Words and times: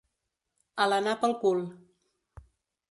Alenar 0.85 1.15
pel 1.25 1.37
cul. 1.45 1.63